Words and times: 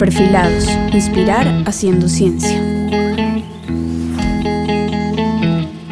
Perfilados. 0.00 0.66
Inspirar 0.94 1.46
haciendo 1.66 2.08
ciencia. 2.08 2.58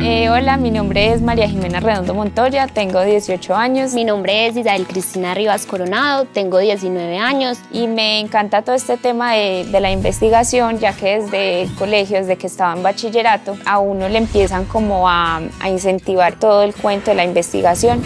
Eh, 0.01 0.31
hola, 0.31 0.57
mi 0.57 0.71
nombre 0.71 1.13
es 1.13 1.21
María 1.21 1.47
Jimena 1.47 1.81
Redondo 1.81 2.15
Montoya, 2.15 2.69
tengo 2.69 3.03
18 3.03 3.55
años. 3.55 3.93
Mi 3.93 4.07
nombre 4.07 4.47
es 4.47 4.57
Isabel 4.57 4.87
Cristina 4.87 5.35
Rivas 5.35 5.67
Coronado, 5.67 6.25
tengo 6.25 6.57
19 6.57 7.19
años. 7.19 7.59
Y 7.71 7.87
me 7.87 8.19
encanta 8.21 8.63
todo 8.63 8.75
este 8.75 8.97
tema 8.97 9.35
de, 9.35 9.67
de 9.71 9.79
la 9.79 9.91
investigación, 9.91 10.79
ya 10.79 10.95
que 10.95 11.21
desde 11.21 11.63
el 11.65 11.75
colegio, 11.75 12.17
desde 12.17 12.37
que 12.37 12.47
estaba 12.47 12.73
en 12.73 12.83
bachillerato, 12.83 13.59
a 13.67 13.79
uno 13.79 14.09
le 14.09 14.17
empiezan 14.17 14.65
como 14.65 15.07
a, 15.07 15.43
a 15.61 15.69
incentivar 15.69 16.39
todo 16.39 16.63
el 16.63 16.75
cuento 16.75 17.11
de 17.11 17.17
la 17.19 17.25
investigación. 17.25 18.03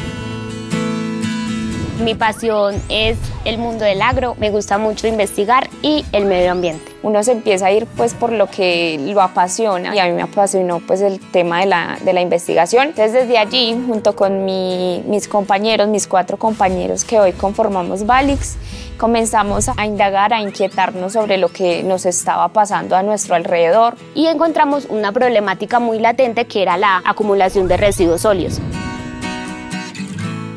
Mi 2.00 2.14
pasión 2.14 2.80
es 2.88 3.18
el 3.44 3.58
mundo 3.58 3.84
del 3.84 4.00
agro, 4.00 4.34
me 4.38 4.50
gusta 4.50 4.78
mucho 4.78 5.06
investigar 5.06 5.68
y 5.82 6.04
el 6.12 6.24
medio 6.24 6.50
ambiente. 6.50 6.90
Uno 7.02 7.22
se 7.22 7.32
empieza 7.32 7.66
a 7.66 7.72
ir 7.72 7.86
pues 7.96 8.14
por 8.14 8.32
lo 8.32 8.46
que 8.46 8.98
lo 9.04 9.20
apasiona 9.20 9.94
y 9.94 9.98
a 9.98 10.06
mí 10.06 10.12
me 10.12 10.22
apasionó 10.22 10.80
pues 10.80 11.02
el 11.02 11.20
tema 11.20 11.60
de 11.60 11.66
la, 11.66 11.98
de 12.02 12.12
la 12.12 12.22
investigación. 12.22 12.88
Entonces 12.88 13.12
desde 13.12 13.36
allí, 13.36 13.78
junto 13.86 14.16
con 14.16 14.44
mi, 14.44 15.02
mis 15.06 15.28
compañeros, 15.28 15.88
mis 15.88 16.06
cuatro 16.06 16.38
compañeros 16.38 17.04
que 17.04 17.20
hoy 17.20 17.32
conformamos 17.32 18.06
Valix, 18.06 18.56
comenzamos 18.96 19.68
a 19.76 19.84
indagar, 19.84 20.32
a 20.32 20.40
inquietarnos 20.40 21.12
sobre 21.12 21.36
lo 21.36 21.48
que 21.48 21.82
nos 21.82 22.06
estaba 22.06 22.48
pasando 22.48 22.96
a 22.96 23.02
nuestro 23.02 23.34
alrededor. 23.34 23.96
Y 24.14 24.26
encontramos 24.26 24.86
una 24.88 25.12
problemática 25.12 25.78
muy 25.78 25.98
latente 25.98 26.46
que 26.46 26.62
era 26.62 26.76
la 26.78 27.02
acumulación 27.04 27.68
de 27.68 27.76
residuos 27.76 28.22
sólidos. 28.22 28.60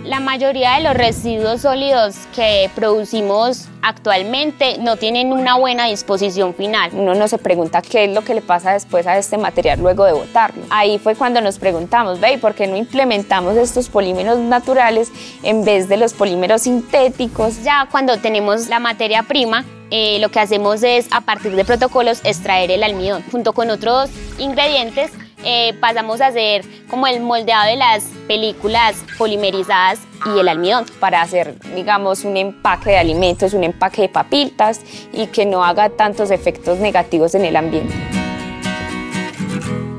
La 0.05 0.19
mayoría 0.19 0.75
de 0.75 0.83
los 0.83 0.93
residuos 0.93 1.61
sólidos 1.61 2.15
que 2.35 2.69
producimos 2.75 3.67
actualmente 3.81 4.77
no 4.77 4.97
tienen 4.97 5.33
una 5.33 5.55
buena 5.55 5.87
disposición 5.87 6.53
final. 6.53 6.91
Uno 6.93 7.15
no 7.15 7.27
se 7.27 7.39
pregunta 7.39 7.81
qué 7.81 8.03
es 8.03 8.13
lo 8.13 8.23
que 8.23 8.35
le 8.35 8.41
pasa 8.41 8.73
después 8.73 9.07
a 9.07 9.17
este 9.17 9.39
material 9.39 9.79
luego 9.79 10.05
de 10.05 10.13
botarlo. 10.13 10.61
Ahí 10.69 10.99
fue 10.99 11.15
cuando 11.15 11.41
nos 11.41 11.57
preguntamos, 11.57 12.19
ve, 12.19 12.37
¿por 12.37 12.53
qué 12.53 12.67
no 12.67 12.75
implementamos 12.75 13.57
estos 13.57 13.89
polímeros 13.89 14.37
naturales 14.37 15.11
en 15.41 15.65
vez 15.65 15.89
de 15.89 15.97
los 15.97 16.13
polímeros 16.13 16.61
sintéticos? 16.61 17.63
Ya 17.63 17.87
cuando 17.89 18.19
tenemos 18.19 18.67
la 18.67 18.77
materia 18.77 19.23
prima, 19.23 19.65
eh, 19.89 20.19
lo 20.19 20.29
que 20.29 20.39
hacemos 20.39 20.83
es, 20.83 21.07
a 21.09 21.21
partir 21.21 21.55
de 21.55 21.65
protocolos, 21.65 22.21
extraer 22.23 22.69
el 22.69 22.83
almidón 22.83 23.23
junto 23.31 23.53
con 23.53 23.71
otros 23.71 24.11
ingredientes 24.37 25.09
eh, 25.45 25.73
pasamos 25.79 26.21
a 26.21 26.27
hacer 26.27 26.65
como 26.89 27.07
el 27.07 27.21
moldeado 27.21 27.69
de 27.69 27.75
las 27.75 28.03
películas 28.27 28.95
polimerizadas 29.17 29.99
y 30.25 30.39
el 30.39 30.47
almidón. 30.47 30.85
Para 30.99 31.21
hacer, 31.21 31.55
digamos, 31.75 32.25
un 32.25 32.35
empaque 32.35 32.89
de 32.91 32.97
alimentos, 32.97 33.53
un 33.53 33.63
empaque 33.63 34.01
de 34.01 34.09
papitas 34.09 34.81
y 35.13 35.27
que 35.27 35.45
no 35.45 35.63
haga 35.63 35.89
tantos 35.89 36.31
efectos 36.31 36.79
negativos 36.79 37.35
en 37.35 37.45
el 37.45 37.55
ambiente. 37.55 37.93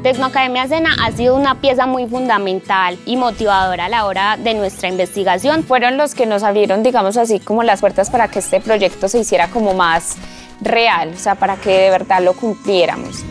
Tecnoacademia 0.02 0.68
Sena 0.68 0.90
ha 1.02 1.10
sido 1.10 1.34
una 1.34 1.60
pieza 1.60 1.86
muy 1.86 2.06
fundamental 2.06 2.96
y 3.06 3.16
motivadora 3.16 3.86
a 3.86 3.88
la 3.88 4.06
hora 4.06 4.36
de 4.36 4.54
nuestra 4.54 4.88
investigación. 4.88 5.64
Fueron 5.64 5.96
los 5.96 6.14
que 6.14 6.26
nos 6.26 6.44
abrieron, 6.44 6.82
digamos 6.82 7.16
así, 7.16 7.40
como 7.40 7.64
las 7.64 7.80
puertas 7.80 8.10
para 8.10 8.28
que 8.28 8.38
este 8.38 8.60
proyecto 8.60 9.08
se 9.08 9.18
hiciera 9.18 9.48
como 9.48 9.74
más 9.74 10.16
real, 10.60 11.12
o 11.14 11.18
sea, 11.18 11.34
para 11.34 11.56
que 11.56 11.70
de 11.70 11.90
verdad 11.90 12.22
lo 12.22 12.34
cumpliéramos 12.34 13.24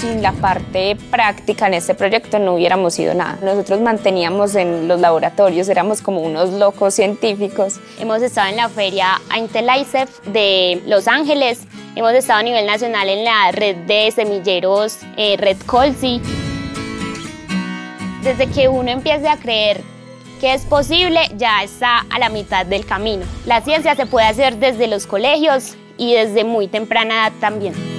sin 0.00 0.22
la 0.22 0.32
parte 0.32 0.96
práctica 1.10 1.66
en 1.66 1.74
este 1.74 1.94
proyecto 1.94 2.38
no 2.38 2.54
hubiéramos 2.54 2.98
ido 2.98 3.12
nada. 3.12 3.38
Nosotros 3.42 3.80
manteníamos 3.80 4.54
en 4.54 4.88
los 4.88 4.98
laboratorios, 4.98 5.68
éramos 5.68 6.00
como 6.00 6.22
unos 6.22 6.50
locos 6.54 6.94
científicos. 6.94 7.78
Hemos 7.98 8.22
estado 8.22 8.48
en 8.48 8.56
la 8.56 8.70
feria 8.70 9.20
Intellicef 9.36 10.20
de 10.26 10.82
Los 10.86 11.06
Ángeles, 11.06 11.60
hemos 11.96 12.12
estado 12.14 12.40
a 12.40 12.42
nivel 12.42 12.66
nacional 12.66 13.08
en 13.10 13.24
la 13.24 13.52
red 13.52 13.76
de 13.76 14.10
semilleros 14.10 14.98
eh, 15.18 15.36
Red 15.36 15.58
Colsi. 15.66 16.22
Desde 18.22 18.46
que 18.46 18.68
uno 18.68 18.90
empiece 18.90 19.28
a 19.28 19.36
creer 19.36 19.82
que 20.40 20.54
es 20.54 20.62
posible, 20.62 21.20
ya 21.36 21.62
está 21.62 22.06
a 22.08 22.18
la 22.18 22.30
mitad 22.30 22.64
del 22.64 22.86
camino. 22.86 23.26
La 23.44 23.60
ciencia 23.60 23.94
se 23.94 24.06
puede 24.06 24.26
hacer 24.26 24.56
desde 24.56 24.86
los 24.86 25.06
colegios 25.06 25.74
y 25.98 26.14
desde 26.14 26.44
muy 26.44 26.68
temprana 26.68 27.26
edad 27.26 27.32
también. 27.40 27.89